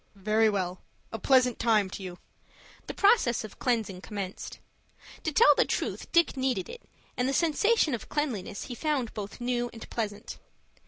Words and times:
"Very 0.15 0.49
well. 0.49 0.81
A 1.11 1.19
pleasant 1.19 1.59
time 1.59 1.87
to 1.91 2.01
you." 2.01 2.17
The 2.87 2.93
process 2.95 3.43
of 3.43 3.59
cleansing 3.59 4.01
commenced. 4.01 4.57
To 5.21 5.31
tell 5.31 5.53
the 5.53 5.63
truth 5.63 6.11
Dick 6.11 6.35
needed 6.35 6.67
it, 6.69 6.81
and 7.15 7.29
the 7.29 7.33
sensation 7.33 7.93
of 7.93 8.09
cleanliness 8.09 8.63
he 8.63 8.73
found 8.73 9.13
both 9.13 9.39
new 9.39 9.69
and 9.71 9.87
pleasant. 9.91 10.39